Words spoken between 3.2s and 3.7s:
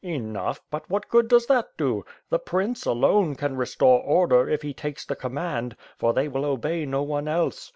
can